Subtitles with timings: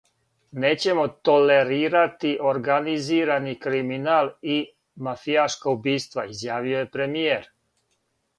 [0.61, 4.57] "Нећемо толерирати организирани криминал и
[5.09, 7.47] мафијашка убиства", изјавио је премијер."